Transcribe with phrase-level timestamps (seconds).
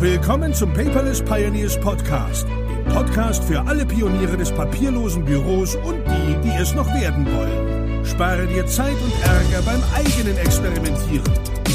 [0.00, 6.40] Willkommen zum Paperless Pioneers Podcast, dem Podcast für alle Pioniere des papierlosen Büros und die,
[6.40, 8.02] die es noch werden wollen.
[8.06, 11.30] Spare dir Zeit und Ärger beim eigenen Experimentieren.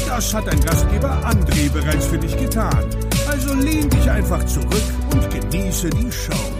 [0.08, 2.84] Das hat dein Gastgeber André bereits für dich getan.
[3.30, 4.82] Also lehn dich einfach zurück
[5.12, 6.50] und genieße die Show.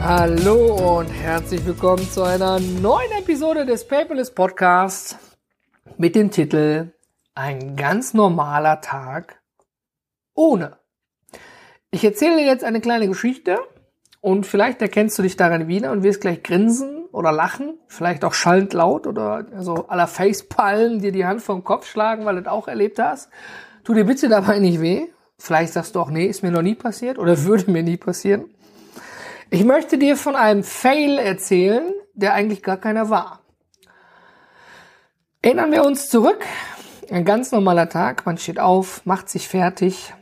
[0.00, 5.18] Hallo und herzlich willkommen zu einer neuen Episode des Paperless Podcasts
[5.98, 6.94] mit dem Titel
[7.34, 9.41] Ein ganz normaler Tag
[10.34, 10.78] ohne.
[11.90, 13.58] Ich erzähle dir jetzt eine kleine Geschichte
[14.20, 18.34] und vielleicht erkennst du dich daran wieder und wirst gleich grinsen oder lachen, vielleicht auch
[18.34, 22.52] schallend laut oder so aller Facepalmen dir die Hand vom Kopf schlagen, weil du das
[22.52, 23.30] auch erlebt hast.
[23.84, 25.08] Tu dir bitte dabei nicht weh.
[25.38, 28.46] Vielleicht sagst du auch, nee, ist mir noch nie passiert oder würde mir nie passieren.
[29.50, 33.40] Ich möchte dir von einem Fail erzählen, der eigentlich gar keiner war.
[35.42, 36.46] Erinnern wir uns zurück.
[37.10, 38.24] Ein ganz normaler Tag.
[38.24, 40.14] Man steht auf, macht sich fertig,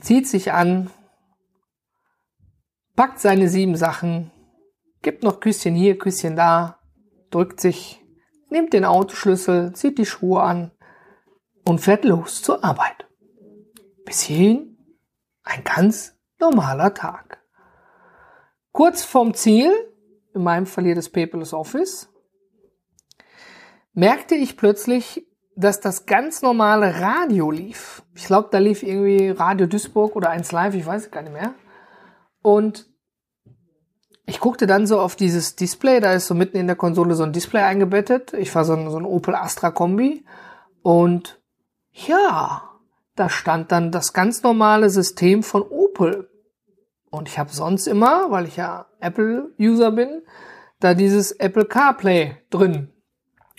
[0.00, 0.90] zieht sich an,
[2.96, 4.30] packt seine sieben Sachen,
[5.02, 6.78] gibt noch Küsschen hier, Küsschen da,
[7.30, 8.00] drückt sich,
[8.50, 10.72] nimmt den Autoschlüssel, zieht die Schuhe an
[11.66, 13.08] und fährt los zur Arbeit.
[14.04, 14.78] Bis hierhin
[15.42, 17.42] ein ganz normaler Tag.
[18.72, 19.72] Kurz vorm Ziel,
[20.34, 22.08] in meinem Fall hier das Paperless Office,
[23.92, 28.02] merkte ich plötzlich, dass das ganz normale Radio lief.
[28.14, 31.54] Ich glaube, da lief irgendwie Radio Duisburg oder 1 Live, ich weiß gar nicht mehr.
[32.42, 32.88] Und
[34.24, 37.22] ich guckte dann so auf dieses Display, da ist so mitten in der Konsole so
[37.22, 38.32] ein Display eingebettet.
[38.34, 40.24] Ich war so ein, so ein Opel Astra Kombi.
[40.82, 41.40] Und
[41.92, 42.62] ja,
[43.16, 46.30] da stand dann das ganz normale System von Opel.
[47.10, 50.22] Und ich habe sonst immer, weil ich ja Apple-User bin,
[50.80, 52.91] da dieses Apple CarPlay drin.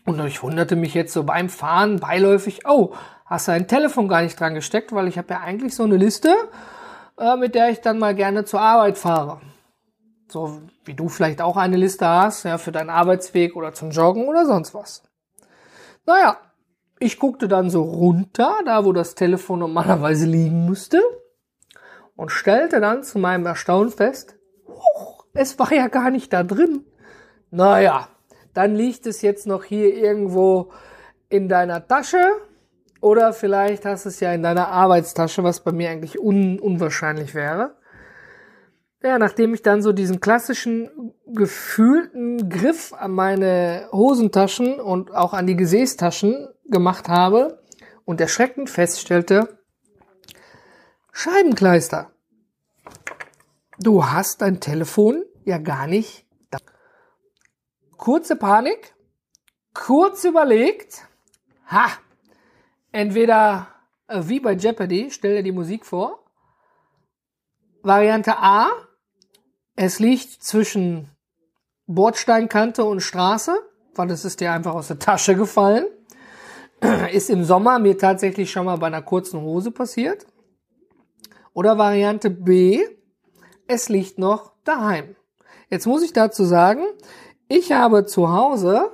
[0.06, 2.94] Und ich wunderte mich jetzt so beim Fahren beiläufig, oh,
[3.26, 5.98] hast du ein Telefon gar nicht dran gesteckt, weil ich habe ja eigentlich so eine
[5.98, 6.36] Liste,
[7.18, 9.42] äh, mit der ich dann mal gerne zur Arbeit fahre.
[10.28, 14.28] So wie du vielleicht auch eine Liste hast, ja, für deinen Arbeitsweg oder zum Joggen
[14.28, 15.04] oder sonst was.
[16.06, 16.38] Naja,
[17.00, 21.02] ich guckte dann so runter, da wo das Telefon normalerweise liegen müsste,
[22.16, 24.36] und stellte dann zu meinem Erstaunen fest,
[25.34, 26.86] es war ja gar nicht da drin.
[27.50, 28.08] Naja,
[28.54, 30.72] dann liegt es jetzt noch hier irgendwo
[31.30, 32.22] in deiner Tasche
[33.02, 37.36] oder vielleicht hast du es ja in deiner Arbeitstasche, was bei mir eigentlich un unwahrscheinlich
[37.36, 37.76] wäre.
[39.02, 45.46] Ja, nachdem ich dann so diesen klassischen gefühlten Griff an meine Hosentaschen und auch an
[45.46, 47.62] die Gesäßtaschen gemacht habe
[48.06, 49.60] und erschreckend feststellte,
[51.12, 52.12] Scheibenkleister.
[53.80, 56.23] Du hast dein Telefon ja gar nicht
[58.04, 58.94] kurze Panik,
[59.74, 61.08] kurz überlegt,
[61.68, 61.88] ha,
[62.92, 63.70] entweder
[64.10, 66.22] äh, wie bei Jeopardy, stell dir die Musik vor.
[67.82, 68.72] Variante A,
[69.78, 71.12] es liegt zwischen
[71.88, 73.58] Bordsteinkante und Straße,
[73.96, 75.86] weil es ist dir einfach aus der Tasche gefallen.
[77.14, 80.28] Ist im Sommer mir tatsächlich schon mal bei einer kurzen Hose passiert.
[81.54, 82.84] Oder Variante B,
[83.66, 85.16] es liegt noch daheim.
[85.70, 86.84] Jetzt muss ich dazu sagen,
[87.54, 88.92] ich habe zu Hause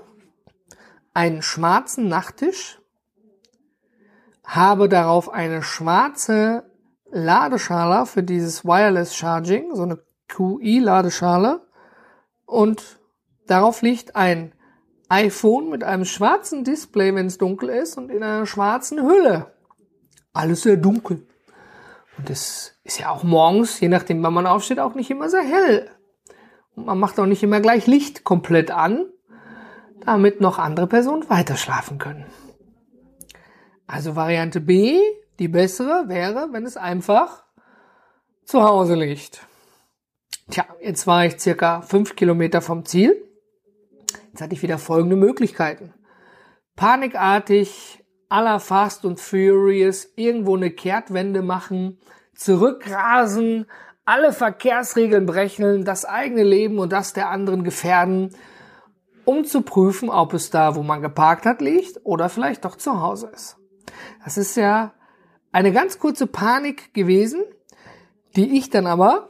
[1.13, 2.81] einen schwarzen Nachttisch,
[4.43, 6.69] habe darauf eine schwarze
[7.09, 11.61] Ladeschale für dieses Wireless Charging, so eine QI-Ladeschale
[12.45, 12.99] und
[13.47, 14.53] darauf liegt ein
[15.07, 19.53] iPhone mit einem schwarzen Display, wenn es dunkel ist und in einer schwarzen Hülle.
[20.33, 21.25] Alles sehr dunkel.
[22.17, 25.43] Und es ist ja auch morgens, je nachdem wann man aufsteht, auch nicht immer sehr
[25.43, 25.89] hell.
[26.85, 29.05] Man macht auch nicht immer gleich Licht komplett an,
[30.01, 32.25] damit noch andere Personen weiter schlafen können.
[33.87, 34.99] Also Variante B,
[35.39, 37.43] die bessere, wäre, wenn es einfach
[38.45, 39.41] zu Hause liegt.
[40.49, 43.15] Tja, jetzt war ich circa fünf Kilometer vom Ziel.
[44.31, 45.93] Jetzt hatte ich wieder folgende Möglichkeiten.
[46.75, 51.99] Panikartig, aller Fast und Furious, irgendwo eine Kehrtwende machen,
[52.35, 53.65] zurückrasen,
[54.09, 58.35] alle Verkehrsregeln brechen, das eigene Leben und das der anderen gefährden,
[59.23, 63.01] um zu prüfen, ob es da, wo man geparkt hat, liegt oder vielleicht doch zu
[63.01, 63.57] Hause ist.
[64.23, 64.93] Das ist ja
[65.51, 67.43] eine ganz kurze Panik gewesen,
[68.35, 69.29] die ich dann aber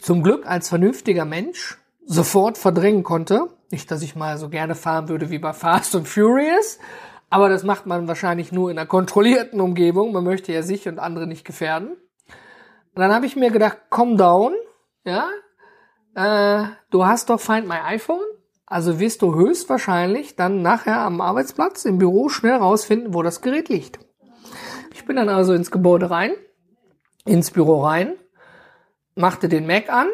[0.00, 3.48] zum Glück als vernünftiger Mensch sofort verdrängen konnte.
[3.70, 6.78] Nicht, dass ich mal so gerne fahren würde wie bei Fast and Furious,
[7.28, 10.12] aber das macht man wahrscheinlich nur in einer kontrollierten Umgebung.
[10.12, 11.90] Man möchte ja sich und andere nicht gefährden.
[12.94, 14.54] Dann habe ich mir gedacht, calm down,
[15.04, 15.28] ja,
[16.14, 18.24] äh, du hast doch Find My iPhone,
[18.66, 23.68] also wirst du höchstwahrscheinlich dann nachher am Arbeitsplatz im Büro schnell rausfinden, wo das Gerät
[23.68, 23.98] liegt.
[24.92, 26.32] Ich bin dann also ins Gebäude rein,
[27.24, 28.14] ins Büro rein,
[29.14, 30.08] machte den Mac an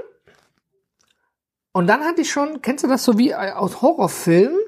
[1.72, 4.58] und dann hatte ich schon, kennst du das so wie aus Horrorfilmen?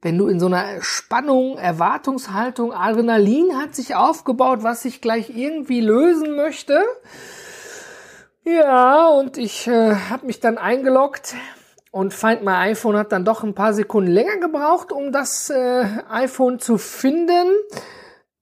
[0.00, 5.80] Wenn du in so einer Spannung, Erwartungshaltung, Adrenalin hat sich aufgebaut, was sich gleich irgendwie
[5.80, 6.82] lösen möchte.
[8.44, 11.36] Ja, und ich äh, habe mich dann eingeloggt
[11.92, 15.86] und Find My iPhone hat dann doch ein paar Sekunden länger gebraucht, um das äh,
[16.10, 17.46] iPhone zu finden.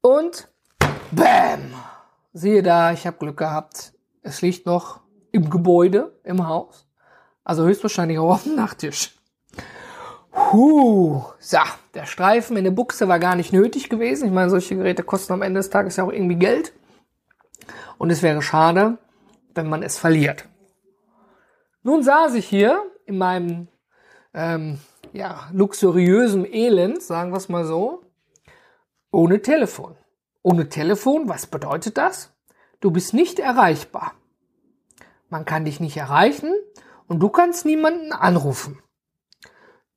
[0.00, 0.49] Und
[1.11, 1.75] Bam!
[2.32, 3.93] Siehe da, ich habe Glück gehabt.
[4.23, 5.00] Es liegt noch
[5.32, 6.87] im Gebäude, im Haus.
[7.44, 9.19] Also höchstwahrscheinlich auch auf dem Nachttisch.
[10.32, 11.58] Huh, so,
[11.94, 14.26] der Streifen in der Buchse war gar nicht nötig gewesen.
[14.26, 16.73] Ich meine, solche Geräte kosten am Ende des Tages ja auch irgendwie Geld.
[17.99, 18.96] Und es wäre schade,
[19.55, 20.49] wenn man es verliert.
[21.82, 23.69] Nun saß ich hier in meinem
[24.35, 24.81] ähm,
[25.12, 28.02] ja, luxuriösen Elend, sagen wir es mal so,
[29.11, 29.97] ohne Telefon.
[30.43, 32.32] Ohne Telefon, was bedeutet das?
[32.81, 34.14] Du bist nicht erreichbar.
[35.29, 36.53] Man kann dich nicht erreichen
[37.06, 38.82] und du kannst niemanden anrufen.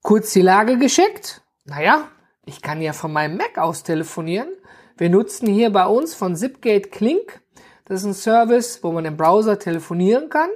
[0.02, 1.42] Kurz die Lage geschickt?
[1.64, 2.10] Naja,
[2.46, 4.50] ich kann ja von meinem Mac aus telefonieren.
[4.98, 7.42] Wir nutzen hier bei uns von Zipgate Klink.
[7.86, 10.50] Das ist ein Service, wo man im Browser telefonieren kann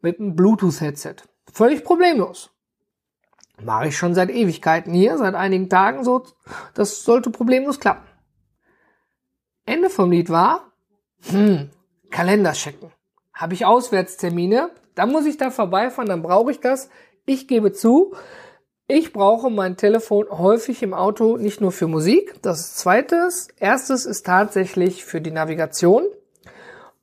[0.00, 1.16] mit einem Bluetooth-Headset.
[1.52, 2.50] Völlig problemlos.
[3.62, 6.24] Mache ich schon seit Ewigkeiten hier, seit einigen Tagen so.
[6.74, 8.06] Das sollte problemlos klappen.
[9.66, 10.72] Ende vom Lied war,
[11.30, 11.70] hm,
[12.10, 12.90] Kalender checken.
[13.32, 16.90] Habe ich Auswärtstermine, dann muss ich da vorbeifahren, dann brauche ich das.
[17.26, 18.14] Ich gebe zu,
[18.88, 22.42] ich brauche mein Telefon häufig im Auto nicht nur für Musik.
[22.42, 23.46] Das ist zweites.
[23.58, 26.04] Erstes ist tatsächlich für die Navigation.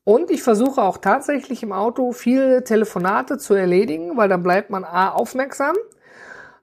[0.07, 4.85] Und ich versuche auch tatsächlich im Auto viele Telefonate zu erledigen, weil dann bleibt man
[4.85, 5.75] A aufmerksam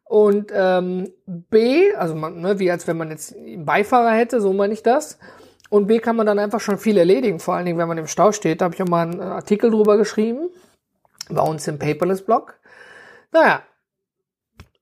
[0.05, 4.55] und ähm, B, also man, ne, wie als wenn man jetzt einen Beifahrer hätte, so
[4.55, 5.19] meine ich das.
[5.69, 8.07] Und B kann man dann einfach schon viel erledigen, vor allen Dingen, wenn man im
[8.07, 8.63] Stau steht.
[8.63, 10.49] Da habe ich auch mal einen Artikel drüber geschrieben,
[11.29, 12.59] bei uns im Paperless-Blog.
[13.31, 13.63] Naja,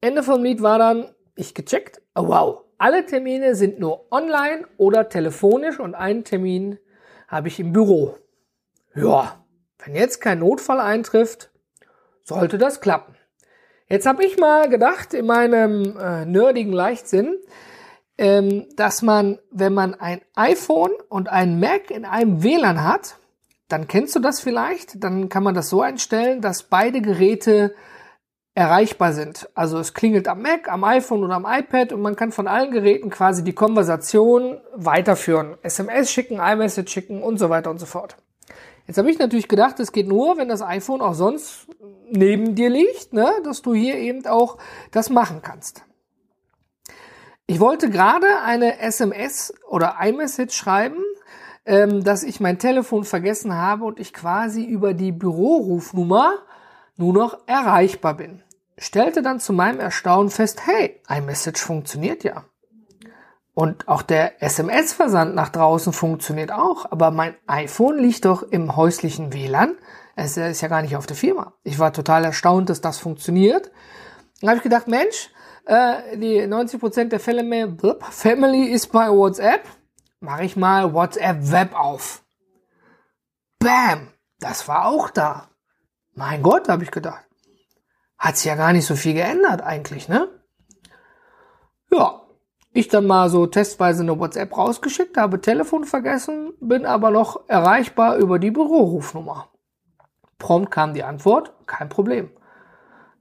[0.00, 5.08] Ende vom Lied war dann, ich gecheckt, oh wow, alle Termine sind nur online oder
[5.08, 6.78] telefonisch und einen Termin
[7.26, 8.21] habe ich im Büro.
[8.94, 9.44] Ja,
[9.78, 11.50] wenn jetzt kein Notfall eintrifft,
[12.22, 13.16] sollte das klappen.
[13.88, 17.36] Jetzt habe ich mal gedacht, in meinem äh, nerdigen Leichtsinn,
[18.16, 23.16] ähm, dass man, wenn man ein iPhone und ein Mac in einem WLAN hat,
[23.68, 27.74] dann kennst du das vielleicht, dann kann man das so einstellen, dass beide Geräte
[28.54, 29.48] erreichbar sind.
[29.54, 32.70] Also es klingelt am Mac, am iPhone oder am iPad und man kann von allen
[32.70, 35.56] Geräten quasi die Konversation weiterführen.
[35.62, 38.16] SMS schicken, iMessage schicken und so weiter und so fort.
[38.86, 41.66] Jetzt habe ich natürlich gedacht, es geht nur, wenn das iPhone auch sonst
[42.10, 44.58] neben dir liegt, ne, dass du hier eben auch
[44.90, 45.84] das machen kannst.
[47.46, 51.02] Ich wollte gerade eine SMS oder iMessage schreiben,
[51.64, 56.38] ähm, dass ich mein Telefon vergessen habe und ich quasi über die Bürorufnummer
[56.96, 58.42] nur noch erreichbar bin.
[58.78, 62.44] Stellte dann zu meinem Erstaunen fest, hey, iMessage funktioniert ja.
[63.54, 69.32] Und auch der SMS-Versand nach draußen funktioniert auch, aber mein iPhone liegt doch im häuslichen
[69.32, 69.76] WLAN.
[70.16, 71.54] Es ist ja gar nicht auf der Firma.
[71.62, 73.70] Ich war total erstaunt, dass das funktioniert.
[74.40, 75.30] Dann habe ich gedacht, Mensch,
[75.66, 79.62] äh, die 90% der Fälle mehr, blub, Family ist bei WhatsApp.
[80.20, 82.22] Mache ich mal WhatsApp Web auf.
[83.58, 84.08] Bam!
[84.38, 85.48] Das war auch da.
[86.14, 87.24] Mein Gott, habe ich gedacht.
[88.18, 90.28] Hat sich ja gar nicht so viel geändert eigentlich, ne?
[91.90, 92.21] Ja,
[92.72, 98.16] ich dann mal so testweise eine WhatsApp rausgeschickt, habe Telefon vergessen, bin aber noch erreichbar
[98.16, 99.50] über die Bürorufnummer.
[100.38, 102.30] Prompt kam die Antwort, kein Problem.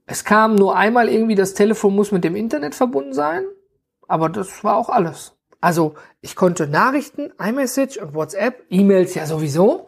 [0.06, 3.44] Es kam nur einmal irgendwie, das Telefon muss mit dem Internet verbunden sein,
[4.08, 5.36] aber das war auch alles.
[5.60, 9.86] Also ich konnte Nachrichten, iMessage und WhatsApp, E-Mails ja sowieso,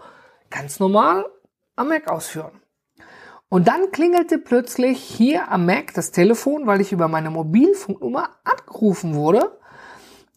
[0.50, 1.26] ganz normal
[1.74, 2.60] am Mac ausführen.
[3.54, 9.14] Und dann klingelte plötzlich hier am Mac das Telefon, weil ich über meine Mobilfunknummer abgerufen
[9.14, 9.56] wurde.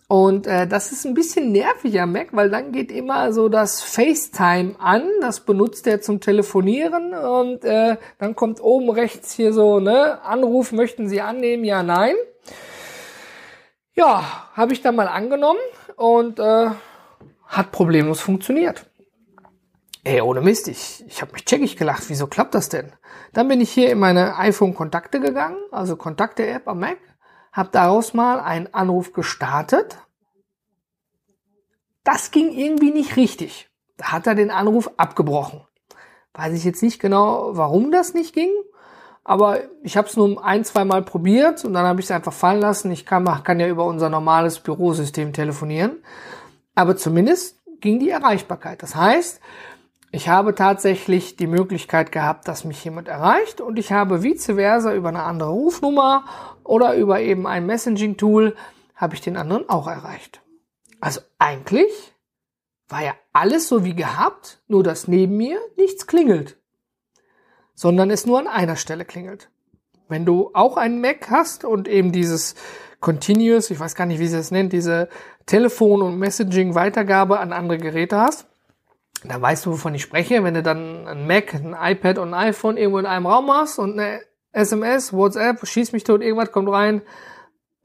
[0.08, 3.82] Und äh, das ist ein bisschen nervig am Mac, weil dann geht immer so das
[3.82, 5.02] FaceTime an.
[5.20, 10.72] Das benutzt er zum Telefonieren und äh, dann kommt oben rechts hier so, ne, Anruf,
[10.72, 11.64] möchten Sie annehmen?
[11.64, 12.14] Ja, nein.
[13.96, 15.58] Ja, habe ich dann mal angenommen
[15.96, 16.70] und äh,
[17.48, 18.87] hat problemlos funktioniert.
[20.08, 22.04] Ey, ohne Mist, ich, ich habe mich checkig gelacht.
[22.08, 22.94] Wieso klappt das denn?
[23.34, 26.98] Dann bin ich hier in meine iPhone-Kontakte gegangen, also Kontakte-App am Mac,
[27.52, 29.98] habe daraus mal einen Anruf gestartet.
[32.06, 33.70] Das ging irgendwie nicht richtig.
[33.98, 35.68] Da hat er den Anruf abgebrochen.
[36.34, 38.52] Weiß ich jetzt nicht genau, warum das nicht ging,
[39.26, 42.32] aber ich habe es nur ein, zwei Mal probiert und dann habe ich es einfach
[42.32, 42.92] fallen lassen.
[42.92, 45.98] Ich kann, kann ja über unser normales Bürosystem telefonieren.
[46.76, 48.82] Aber zumindest ging die Erreichbarkeit.
[48.82, 49.42] Das heißt,
[50.12, 54.94] ich habe tatsächlich die Möglichkeit gehabt, dass mich jemand erreicht und ich habe vice versa
[54.94, 56.24] über eine andere Rufnummer
[56.64, 58.56] oder über eben ein Messaging-Tool
[58.96, 60.42] habe ich den anderen auch erreicht.
[61.02, 62.14] Also eigentlich
[62.88, 66.58] war ja alles so wie gehabt, nur dass neben mir nichts klingelt,
[67.76, 69.50] sondern es nur an einer Stelle klingelt.
[70.08, 72.56] Wenn du auch einen Mac hast und eben dieses
[73.02, 75.10] Continuous, ich weiß gar nicht, wie sie es nennt, diese
[75.46, 78.48] Telefon- und Messaging-Weitergabe an andere Geräte hast,
[79.24, 80.44] da weißt du, wovon ich spreche.
[80.44, 83.80] Wenn du dann ein Mac, ein iPad und ein iPhone irgendwo in einem Raum hast
[83.80, 84.22] und eine
[84.52, 87.02] SMS, WhatsApp, schieß mich tot, irgendwas kommt rein,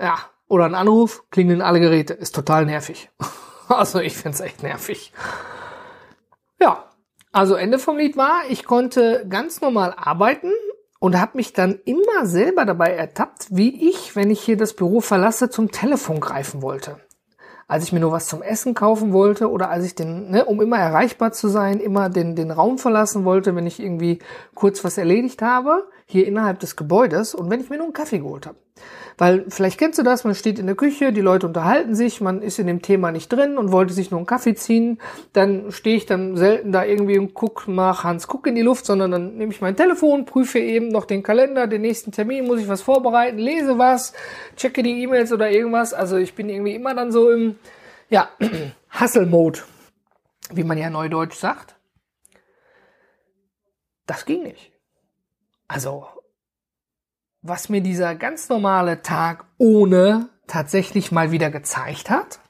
[0.01, 2.15] ja, oder ein Anruf, klingeln alle Geräte.
[2.15, 3.11] Ist total nervig.
[3.69, 5.15] Also ich find's echt nervig.
[6.61, 6.91] Ja,
[7.31, 10.53] also Ende vom Lied war, ich konnte ganz normal arbeiten
[10.99, 15.01] und habe mich dann immer selber dabei ertappt, wie ich, wenn ich hier das Büro
[15.01, 17.01] verlasse, zum Telefon greifen wollte
[17.69, 20.61] als ich mir nur was zum Essen kaufen wollte oder als ich den, ne, um
[20.61, 24.19] immer erreichbar zu sein, immer den, den Raum verlassen wollte, wenn ich irgendwie
[24.55, 28.19] kurz was erledigt habe, hier innerhalb des Gebäudes und wenn ich mir nur einen Kaffee
[28.19, 28.57] geholt habe.
[29.19, 32.43] Weil vielleicht kennst du das, man steht in der Küche, die Leute unterhalten sich, man
[32.43, 34.99] ist in dem Thema nicht drin und wollte sich nur einen Kaffee ziehen,
[35.33, 38.87] dann stehe ich dann selten da irgendwie und guck, mach Hans Guck in die Luft,
[38.87, 42.61] sondern dann nehme ich mein Telefon, prüfe eben noch den Kalender, den nächsten Termin, muss
[42.61, 44.15] ich was vorbereiten, lese was,
[44.57, 45.93] checke die E-Mails oder irgendwas.
[45.93, 47.57] Also ich bin irgendwie immer dann so im,
[48.09, 48.31] ja,
[49.01, 49.61] Hustle-Mode,
[50.53, 51.77] wie man ja neudeutsch sagt.
[54.07, 54.73] Das ging nicht.
[55.69, 56.07] Also
[57.43, 62.41] was mir dieser ganz normale Tag ohne tatsächlich mal wieder gezeigt hat,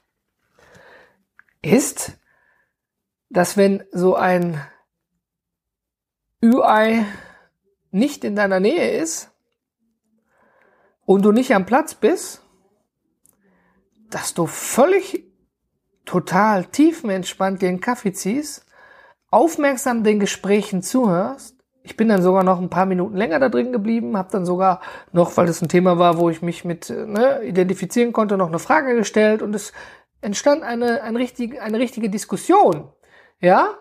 [1.61, 2.19] ist,
[3.29, 4.61] dass wenn so ein
[6.43, 7.05] Ü-Ei
[7.89, 9.31] nicht in deiner Nähe ist
[11.05, 12.41] und du nicht am Platz bist,
[14.09, 15.25] dass du völlig
[16.05, 18.65] total tiefenentspannt einen Kaffee ziehst,
[19.31, 21.52] aufmerksam den Gesprächen zuhörst
[21.83, 24.81] ich bin dann sogar noch ein paar Minuten länger da drin geblieben, habe dann sogar
[25.11, 28.59] noch, weil das ein Thema war, wo ich mich mit ne, identifizieren konnte, noch eine
[28.59, 29.73] Frage gestellt und es
[30.21, 32.89] entstand eine, eine, richtige, eine richtige Diskussion.
[33.41, 33.75] Ja?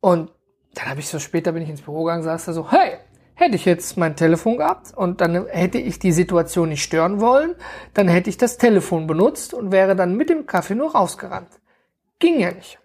[0.00, 0.30] Und
[0.74, 2.98] dann habe ich so später bin ich ins Büro gegangen, saß da so, hey,
[3.34, 7.54] hätte ich jetzt mein Telefon gehabt und dann hätte ich die Situation nicht stören wollen,
[7.94, 11.48] dann hätte ich das Telefon benutzt und wäre dann mit dem Kaffee nur rausgerannt.
[12.18, 12.78] Ging ja nicht.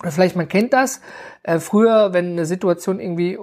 [0.00, 1.00] Oder vielleicht man kennt das.
[1.42, 3.36] Äh, früher, wenn eine Situation irgendwie,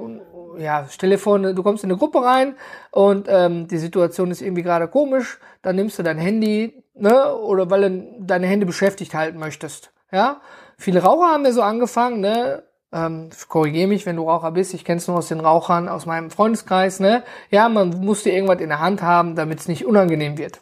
[0.59, 2.55] ja, stell dir vor, du kommst in eine Gruppe rein
[2.91, 7.69] und ähm, die Situation ist irgendwie gerade komisch, dann nimmst du dein Handy, ne, oder
[7.69, 9.91] weil du deine Hände beschäftigt halten möchtest.
[10.11, 10.41] Ja,
[10.77, 14.85] viele Raucher haben ja so angefangen, ne, ähm, korrigiere mich, wenn du Raucher bist, ich
[14.85, 17.23] kenne es nur aus den Rauchern aus meinem Freundeskreis, ne?
[17.51, 20.61] Ja, man musste irgendwas in der Hand haben, damit es nicht unangenehm wird.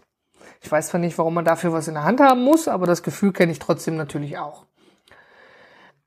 [0.62, 3.04] Ich weiß zwar nicht, warum man dafür was in der Hand haben muss, aber das
[3.04, 4.66] Gefühl kenne ich trotzdem natürlich auch.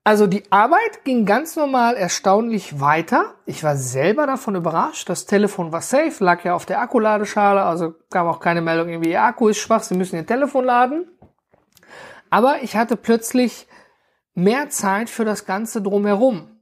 [0.08, 3.34] Also die Arbeit ging ganz normal erstaunlich weiter.
[3.44, 5.06] Ich war selber davon überrascht.
[5.10, 9.10] Das Telefon war safe, lag ja auf der Akkuladeschale, also kam auch keine Meldung irgendwie,
[9.10, 11.10] Ihr Akku ist schwach, Sie müssen Ihr Telefon laden.
[12.30, 13.66] Aber ich hatte plötzlich
[14.32, 16.52] mehr Zeit für das Ganze drumherum.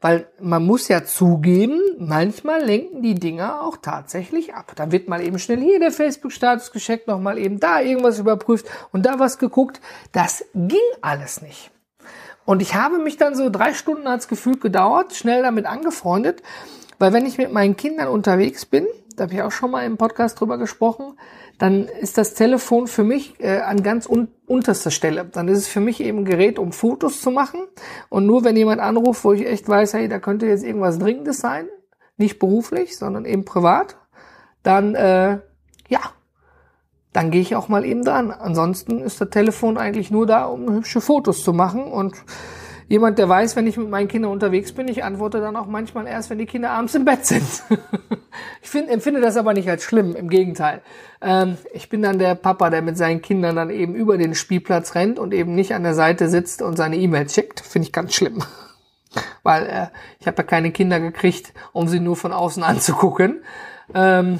[0.00, 4.72] Weil man muss ja zugeben, manchmal lenken die Dinger auch tatsächlich ab.
[4.74, 9.06] Da wird mal eben schnell hier der Facebook-Status gecheckt, nochmal eben da irgendwas überprüft und
[9.06, 9.80] da was geguckt.
[10.10, 11.70] Das ging alles nicht.
[12.48, 16.42] Und ich habe mich dann so drei Stunden als Gefühl gedauert, schnell damit angefreundet,
[16.98, 19.98] weil wenn ich mit meinen Kindern unterwegs bin, da habe ich auch schon mal im
[19.98, 21.18] Podcast drüber gesprochen,
[21.58, 25.26] dann ist das Telefon für mich äh, an ganz un unterster Stelle.
[25.26, 27.60] Dann ist es für mich eben ein Gerät, um Fotos zu machen.
[28.08, 31.40] Und nur wenn jemand anruft, wo ich echt weiß, hey, da könnte jetzt irgendwas Dringendes
[31.40, 31.68] sein,
[32.16, 33.98] nicht beruflich, sondern eben privat,
[34.62, 35.38] dann äh,
[35.90, 36.00] ja,
[37.18, 38.30] dann gehe ich auch mal eben dran.
[38.30, 41.82] Ansonsten ist das Telefon eigentlich nur da, um hübsche Fotos zu machen.
[41.82, 42.14] Und
[42.86, 46.06] jemand, der weiß, wenn ich mit meinen Kindern unterwegs bin, ich antworte dann auch manchmal
[46.06, 47.42] erst, wenn die Kinder abends im Bett sind.
[48.62, 50.80] ich find, empfinde das aber nicht als schlimm, im Gegenteil.
[51.20, 54.94] Ähm, ich bin dann der Papa, der mit seinen Kindern dann eben über den Spielplatz
[54.94, 57.58] rennt und eben nicht an der Seite sitzt und seine E-Mails checkt.
[57.58, 58.44] Finde ich ganz schlimm.
[59.42, 59.86] Weil äh,
[60.20, 63.42] ich habe ja keine Kinder gekriegt, um sie nur von außen anzugucken.
[63.92, 64.38] Ähm,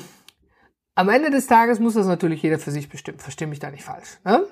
[0.98, 3.20] am Ende des Tages muss das natürlich jeder für sich bestimmen.
[3.20, 4.18] Verstehe mich da nicht falsch.
[4.24, 4.42] Ne?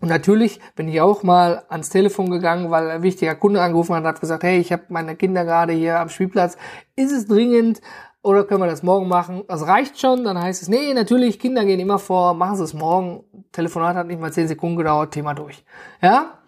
[0.00, 4.02] Und natürlich bin ich auch mal ans Telefon gegangen, weil ein wichtiger Kunde angerufen hat
[4.02, 6.56] und hat gesagt, hey, ich habe meine Kinder gerade hier am Spielplatz.
[6.94, 7.80] Ist es dringend
[8.22, 9.42] oder können wir das morgen machen?
[9.48, 10.22] Das reicht schon.
[10.22, 13.24] Dann heißt es, nee, natürlich, Kinder gehen immer vor, machen Sie es morgen.
[13.50, 15.64] Telefonat hat nicht mal zehn Sekunden gedauert, Thema durch.
[16.00, 16.38] Ja,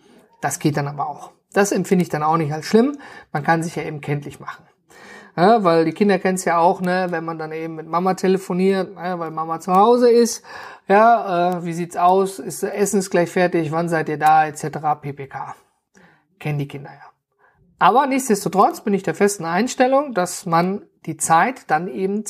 [0.43, 1.33] das geht dann aber auch.
[1.53, 2.99] Das empfinde ich dann auch nicht als schlimm.
[3.33, 4.65] Man kann sich ja eben kenntlich machen.
[5.37, 8.15] Ja, weil die Kinder kennen es ja auch, ne, wenn man dann eben mit Mama
[8.15, 10.45] telefoniert, ja, weil Mama zu Hause ist.
[10.87, 12.39] Ja, äh, wie sieht's aus?
[12.39, 13.73] Ist Essen ist gleich fertig?
[13.73, 14.47] Wann seid ihr da?
[14.47, 14.69] Etc.
[15.01, 15.55] ppk.
[16.39, 17.11] Kennen die Kinder ja.
[17.79, 22.25] Aber nichtsdestotrotz bin ich der festen Einstellung, dass man die Zeit dann eben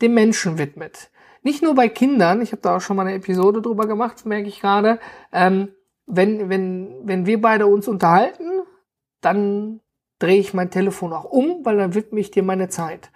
[0.00, 1.10] dem Menschen widmet.
[1.42, 4.48] Nicht nur bei Kindern, ich habe da auch schon mal eine Episode drüber gemacht, merke
[4.48, 4.98] ich gerade.
[5.32, 5.68] Ähm,
[6.06, 8.62] wenn, wenn, wenn wir beide uns unterhalten,
[9.20, 9.80] dann
[10.20, 13.10] drehe ich mein Telefon auch um, weil dann widme ich dir meine Zeit.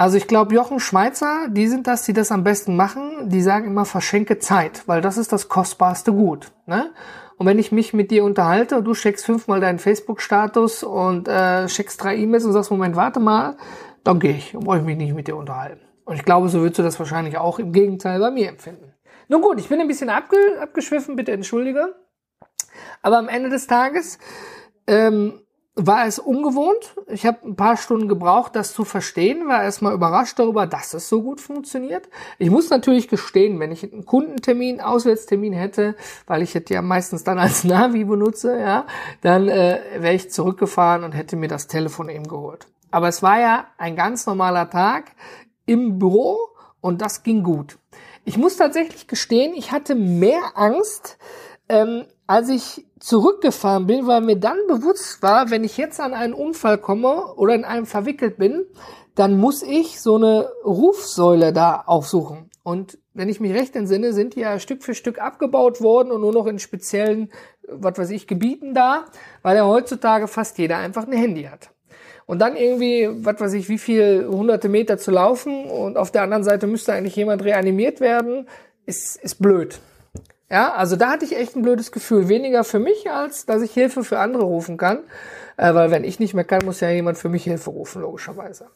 [0.00, 3.28] Also ich glaube, Jochen Schweizer, die sind das, die das am besten machen.
[3.28, 6.52] Die sagen immer, verschenke Zeit, weil das ist das kostbarste Gut.
[6.64, 6.90] Ne?
[7.36, 11.66] Und wenn ich mich mit dir unterhalte und du checkst fünfmal deinen Facebook-Status und äh,
[11.66, 13.58] checkst drei E-Mails und sagst, Moment, warte mal,
[14.02, 15.82] dann gehe ich und brauche ich mich nicht mit dir unterhalten.
[16.06, 18.94] Und ich glaube, so würdest du das wahrscheinlich auch im Gegenteil bei mir empfinden.
[19.28, 21.94] Nun gut, ich bin ein bisschen abge abgeschwiffen, bitte entschuldige.
[23.02, 24.18] Aber am Ende des Tages
[24.86, 25.40] ähm,
[25.76, 26.94] war es ungewohnt.
[27.06, 31.08] Ich habe ein paar Stunden gebraucht, das zu verstehen, war erstmal überrascht darüber, dass es
[31.08, 32.08] so gut funktioniert.
[32.38, 35.96] Ich muss natürlich gestehen, wenn ich einen Kundentermin, Auswärtstermin hätte,
[36.26, 38.86] weil ich hätte ja meistens dann als Navi benutze, ja,
[39.22, 42.66] dann äh, wäre ich zurückgefahren und hätte mir das Telefon eben geholt.
[42.90, 45.12] Aber es war ja ein ganz normaler Tag
[45.66, 46.36] im Büro
[46.80, 47.78] und das ging gut.
[48.24, 51.16] Ich muss tatsächlich gestehen, ich hatte mehr Angst,
[51.68, 56.32] ähm, als ich zurückgefahren bin, weil mir dann bewusst war, wenn ich jetzt an einen
[56.32, 58.66] Unfall komme oder in einem verwickelt bin,
[59.16, 62.48] dann muss ich so eine Rufsäule da aufsuchen.
[62.62, 66.20] Und wenn ich mich recht entsinne, sind die ja Stück für Stück abgebaut worden und
[66.20, 67.32] nur noch in speziellen,
[67.66, 69.06] was weiß ich, Gebieten da,
[69.42, 71.70] weil ja heutzutage fast jeder einfach ein Handy hat.
[72.26, 76.22] Und dann irgendwie, was weiß ich, wie viel hunderte Meter zu laufen und auf der
[76.22, 78.46] anderen Seite müsste eigentlich jemand reanimiert werden,
[78.86, 79.80] ist, ist blöd.
[80.50, 82.28] Ja, also da hatte ich echt ein blödes Gefühl.
[82.28, 85.04] Weniger für mich, als dass ich Hilfe für andere rufen kann.
[85.56, 88.66] Äh, weil wenn ich nicht mehr kann, muss ja jemand für mich Hilfe rufen, logischerweise.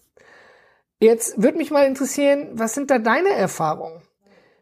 [1.01, 4.03] Jetzt würde mich mal interessieren, was sind da deine Erfahrungen?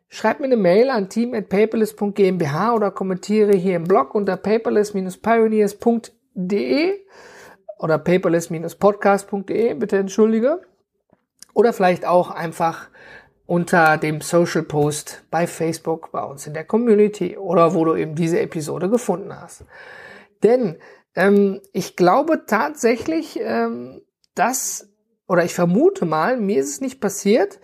[0.09, 7.01] Schreib mir eine Mail an team.paperless.gmbh oder kommentiere hier im Blog unter paperless-pioneers.de
[7.79, 10.61] oder paperless-podcast.de, bitte entschuldige.
[11.55, 12.91] Oder vielleicht auch einfach
[13.53, 18.15] unter dem Social Post bei Facebook bei uns in der Community oder wo du eben
[18.15, 19.67] diese Episode gefunden hast.
[20.43, 20.79] Denn
[21.15, 24.01] ähm, ich glaube tatsächlich, ähm,
[24.35, 24.89] dass,
[25.29, 27.61] oder ich vermute mal, mir ist es nicht passiert,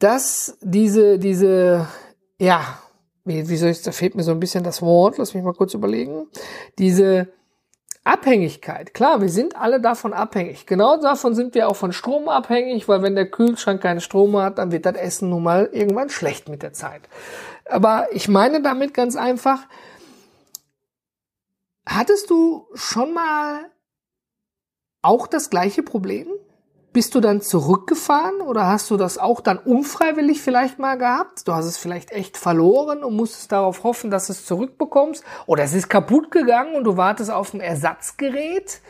[0.00, 1.86] dass diese, diese,
[2.40, 2.80] ja,
[3.24, 5.54] wie, wie soll ich, da fehlt mir so ein bisschen das Wort, lass mich mal
[5.54, 6.26] kurz überlegen,
[6.80, 7.28] diese
[8.04, 8.94] Abhängigkeit.
[8.94, 10.66] Klar, wir sind alle davon abhängig.
[10.66, 14.58] Genau davon sind wir auch von Strom abhängig, weil wenn der Kühlschrank keinen Strom hat,
[14.58, 17.02] dann wird das Essen nun mal irgendwann schlecht mit der Zeit.
[17.64, 19.68] Aber ich meine damit ganz einfach,
[21.86, 23.70] hattest du schon mal
[25.00, 26.26] auch das gleiche Problem?
[26.92, 31.48] Bist du dann zurückgefahren oder hast du das auch dann unfreiwillig vielleicht mal gehabt?
[31.48, 35.24] Du hast es vielleicht echt verloren und musstest darauf hoffen, dass du es zurückbekommst.
[35.46, 38.82] Oder es ist kaputt gegangen und du wartest auf ein Ersatzgerät.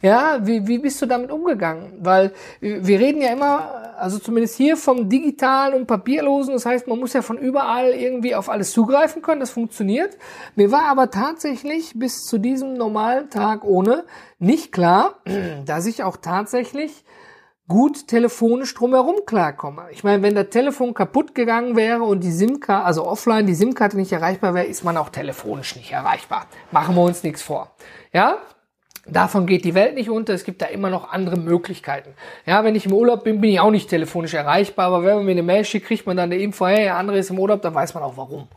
[0.00, 1.98] Ja, wie, wie bist du damit umgegangen?
[2.00, 6.54] Weil wir reden ja immer, also zumindest hier vom digitalen und papierlosen.
[6.54, 9.40] Das heißt, man muss ja von überall irgendwie auf alles zugreifen können.
[9.40, 10.16] Das funktioniert.
[10.56, 14.04] Mir war aber tatsächlich bis zu diesem normalen Tag ohne
[14.38, 15.16] nicht klar,
[15.66, 17.04] dass ich auch tatsächlich
[17.70, 19.84] gut telefonisch drumherum klarkomme.
[19.92, 23.96] Ich meine, wenn das Telefon kaputt gegangen wäre und die SIM-Karte, also offline die SIM-Karte
[23.96, 26.46] nicht erreichbar wäre, ist man auch telefonisch nicht erreichbar.
[26.72, 27.70] Machen wir uns nichts vor.
[28.12, 28.38] Ja?
[29.06, 30.34] Davon geht die Welt nicht unter.
[30.34, 32.12] Es gibt da immer noch andere Möglichkeiten.
[32.44, 34.86] Ja, wenn ich im Urlaub bin, bin ich auch nicht telefonisch erreichbar.
[34.86, 37.18] Aber wenn man mir eine Mail schickt, kriegt man dann eine Info, hey, der andere
[37.18, 38.48] ist im Urlaub, dann weiß man auch warum.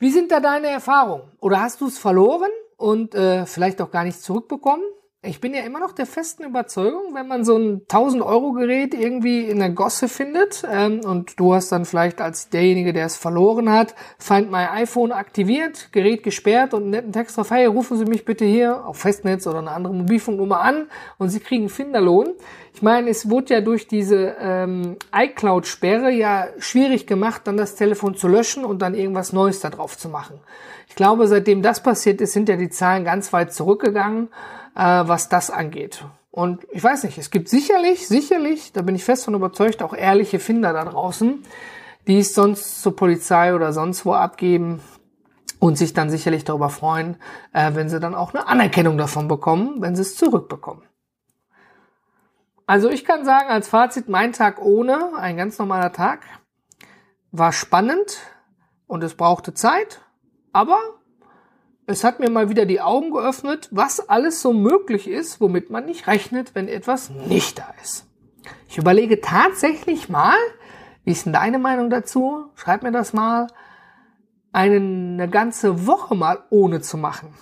[0.00, 1.22] Wie sind da deine Erfahrungen?
[1.40, 4.84] Oder hast du es verloren und äh, vielleicht auch gar nicht zurückbekommen?
[5.26, 8.94] Ich bin ja immer noch der festen Überzeugung, wenn man so ein 1000 Euro Gerät
[8.94, 13.16] irgendwie in der Gosse findet ähm, und du hast dann vielleicht als derjenige, der es
[13.16, 17.98] verloren hat, Find My iPhone aktiviert, Gerät gesperrt und einen netten Text drauf, hey, rufen
[17.98, 22.28] Sie mich bitte hier auf Festnetz oder eine andere Mobilfunknummer an und Sie kriegen Finderlohn.
[22.74, 28.14] Ich meine, es wurde ja durch diese ähm, iCloud-Sperre ja schwierig gemacht, dann das Telefon
[28.16, 30.40] zu löschen und dann irgendwas Neues da drauf zu machen.
[30.96, 34.30] Ich glaube, seitdem das passiert ist, sind ja die Zahlen ganz weit zurückgegangen
[34.76, 36.04] äh, was das angeht.
[36.30, 39.94] Und ich weiß nicht, es gibt sicherlich, sicherlich, da bin ich fest von überzeugt, auch
[39.94, 41.42] ehrliche Finder da draußen,
[42.06, 44.80] die es sonst zur Polizei oder sonst wo abgeben
[45.58, 47.16] und sich dann sicherlich darüber freuen,
[47.52, 50.82] äh, wenn sie dann auch eine Anerkennung davon bekommen, wenn sie es zurückbekommen.
[52.66, 56.20] Also ich kann sagen, als Fazit, mein Tag ohne, ein ganz normaler Tag,
[57.32, 58.18] war spannend
[58.86, 60.00] und es brauchte Zeit,
[60.56, 60.78] aber
[61.84, 65.84] es hat mir mal wieder die Augen geöffnet, was alles so möglich ist, womit man
[65.84, 68.06] nicht rechnet, wenn etwas nicht da ist.
[68.66, 70.38] Ich überlege tatsächlich mal,
[71.04, 72.46] wie ist denn deine Meinung dazu?
[72.54, 73.48] Schreib mir das mal,
[74.50, 77.34] eine, ganze Woche mal ohne zu machen.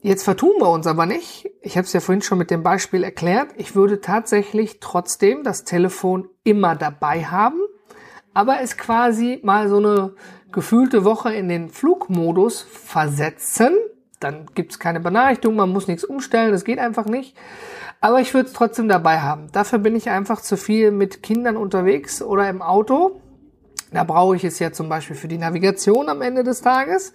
[0.00, 1.48] Jetzt vertun wir uns aber nicht.
[1.62, 3.52] Ich habe es ja vorhin schon mit dem Beispiel erklärt.
[3.56, 7.60] Ich würde tatsächlich trotzdem das Telefon immer dabei haben,
[8.34, 10.12] aber es quasi mal so eine
[10.52, 13.74] gefühlte Woche in den Flugmodus versetzen.
[14.20, 17.36] Dann gibt's keine Benachrichtigung, man muss nichts umstellen, das geht einfach nicht.
[18.00, 19.50] Aber ich würde es trotzdem dabei haben.
[19.52, 23.20] Dafür bin ich einfach zu viel mit Kindern unterwegs oder im Auto.
[23.92, 27.12] Da brauche ich es ja zum Beispiel für die Navigation am Ende des Tages.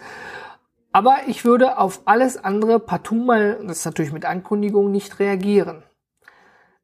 [0.92, 5.84] Aber ich würde auf alles andere partout mal, das ist natürlich mit Ankündigung, nicht reagieren.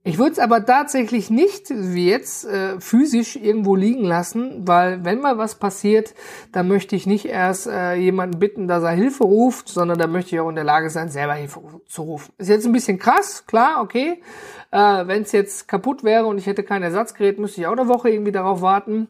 [0.08, 5.20] Ich würde es aber tatsächlich nicht wie jetzt äh, physisch irgendwo liegen lassen, weil wenn
[5.20, 6.13] mal was passiert,
[6.52, 10.36] dann möchte ich nicht erst äh, jemanden bitten, dass er Hilfe ruft, sondern da möchte
[10.36, 12.32] ich auch in der Lage sein, selber Hilfe zu rufen.
[12.38, 14.22] Ist jetzt ein bisschen krass, klar, okay.
[14.70, 17.88] Äh, wenn es jetzt kaputt wäre und ich hätte kein Ersatzgerät, müsste ich auch eine
[17.88, 19.08] Woche irgendwie darauf warten.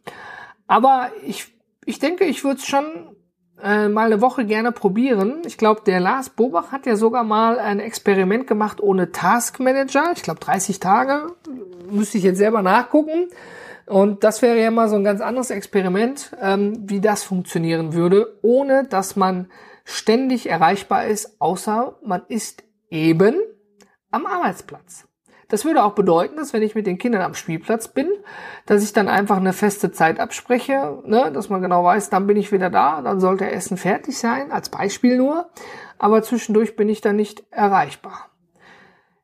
[0.65, 1.53] Aber ich,
[1.84, 3.14] ich denke, ich würde es schon
[3.61, 5.41] äh, mal eine Woche gerne probieren.
[5.45, 10.11] Ich glaube, der Lars Bobach hat ja sogar mal ein Experiment gemacht ohne Task Manager.
[10.15, 11.33] Ich glaube, 30 Tage.
[11.89, 13.29] Müsste ich jetzt selber nachgucken.
[13.85, 18.37] Und das wäre ja mal so ein ganz anderes Experiment, ähm, wie das funktionieren würde,
[18.41, 19.47] ohne dass man
[19.83, 23.35] ständig erreichbar ist, außer man ist eben
[24.09, 25.04] am Arbeitsplatz.
[25.49, 28.10] Das würde auch bedeuten, dass wenn ich mit den Kindern am Spielplatz bin,
[28.65, 32.38] dass ich dann einfach eine feste Zeit abspreche, ne, dass man genau weiß, dann bin
[32.38, 35.49] ich wieder da, dann sollte Essen fertig sein, als Beispiel nur,
[35.97, 38.29] aber zwischendurch bin ich dann nicht erreichbar.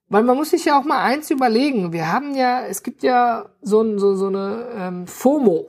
[0.10, 3.45] Weil man muss sich ja auch mal eins überlegen, wir haben ja, es gibt ja
[3.62, 5.67] so, so, so eine ähm, FOMO,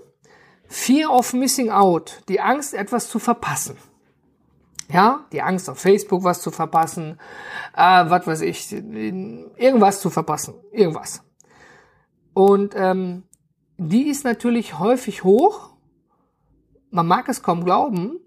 [0.67, 3.77] Fear of Missing Out, die Angst, etwas zu verpassen.
[4.93, 7.19] Ja, die Angst auf Facebook was zu verpassen,
[7.75, 11.23] äh, was weiß ich, irgendwas zu verpassen, irgendwas.
[12.35, 13.23] Und ähm,
[13.79, 15.71] die ist natürlich häufig hoch.
[16.91, 18.21] Man mag es kaum glauben,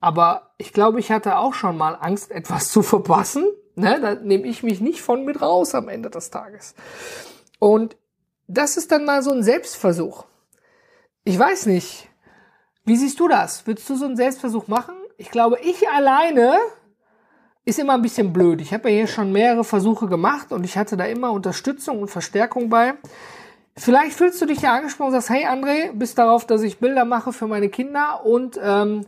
[0.00, 3.46] aber ich glaube, ich hatte auch schon mal Angst, etwas zu verpassen.
[3.74, 4.00] Ne?
[4.00, 6.74] Da nehme ich mich nicht von mit raus am Ende des Tages.
[7.58, 7.96] Und
[8.48, 10.24] das ist dann mal so ein Selbstversuch.
[11.24, 12.08] Ich weiß nicht.
[12.84, 13.66] Wie siehst du das?
[13.66, 14.96] Würdest du so einen Selbstversuch machen?
[15.22, 16.56] Ich glaube, ich alleine
[17.64, 18.60] ist immer ein bisschen blöd.
[18.60, 22.08] Ich habe ja hier schon mehrere Versuche gemacht und ich hatte da immer Unterstützung und
[22.08, 22.94] Verstärkung bei.
[23.76, 27.04] Vielleicht fühlst du dich ja angesprochen und sagst, hey André, bist darauf, dass ich Bilder
[27.04, 29.06] mache für meine Kinder und ähm,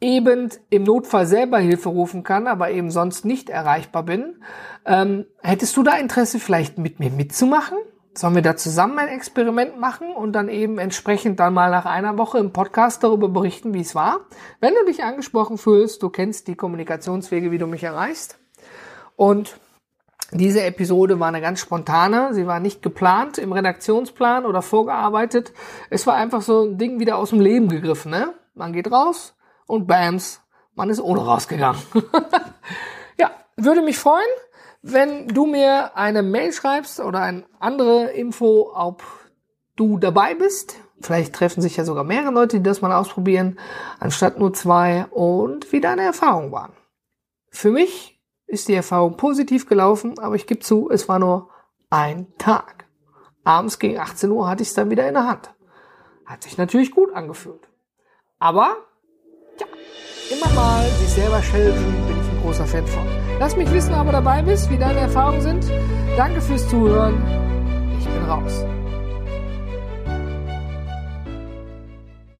[0.00, 4.42] eben im Notfall selber Hilfe rufen kann, aber eben sonst nicht erreichbar bin.
[4.84, 7.78] Ähm, hättest du da Interesse, vielleicht mit mir mitzumachen?
[8.16, 12.16] Sollen wir da zusammen ein Experiment machen und dann eben entsprechend dann mal nach einer
[12.16, 14.20] Woche im Podcast darüber berichten, wie es war?
[14.60, 18.38] Wenn du dich angesprochen fühlst, du kennst die Kommunikationswege, wie du mich erreichst.
[19.16, 19.58] Und
[20.30, 25.52] diese Episode war eine ganz spontane, sie war nicht geplant im Redaktionsplan oder vorgearbeitet.
[25.90, 28.12] Es war einfach so ein Ding wieder aus dem Leben gegriffen.
[28.12, 28.32] Ne?
[28.54, 29.34] Man geht raus
[29.66, 30.40] und bams,
[30.74, 31.80] man ist ohne rausgegangen.
[33.18, 34.22] ja, würde mich freuen.
[34.86, 39.02] Wenn du mir eine Mail schreibst oder eine andere Info, ob
[39.76, 43.58] du dabei bist, vielleicht treffen sich ja sogar mehrere Leute, die das mal ausprobieren,
[43.98, 46.74] anstatt nur zwei und wie deine Erfahrungen waren.
[47.48, 51.48] Für mich ist die Erfahrung positiv gelaufen, aber ich gebe zu, es war nur
[51.88, 52.84] ein Tag.
[53.42, 55.54] Abends gegen 18 Uhr hatte ich es dann wieder in der Hand.
[56.26, 57.70] Hat sich natürlich gut angefühlt.
[58.38, 58.76] Aber,
[59.58, 59.66] ja,
[60.30, 63.06] immer mal sich selber schelten, bin ich großer Fan von.
[63.40, 65.64] Lass mich wissen, ob du dabei bist, wie deine Erfahrungen sind.
[66.16, 67.14] Danke fürs Zuhören.
[67.98, 68.64] Ich bin raus.